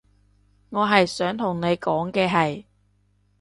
[0.71, 2.63] 我係想同你講嘅係